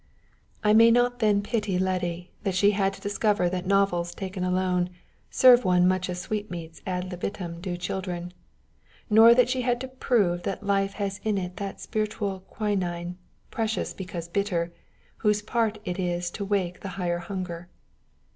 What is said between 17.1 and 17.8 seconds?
hunger.